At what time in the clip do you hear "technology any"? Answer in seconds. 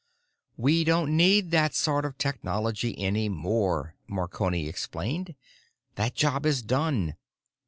2.17-3.29